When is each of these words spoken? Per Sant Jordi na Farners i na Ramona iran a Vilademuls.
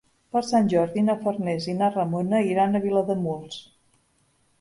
Per 0.35 0.41
Sant 0.45 0.69
Jordi 0.71 1.03
na 1.09 1.15
Farners 1.25 1.67
i 1.73 1.75
na 1.81 1.89
Ramona 1.97 2.39
iran 2.53 2.73
a 2.73 2.81
Vilademuls. 2.87 3.59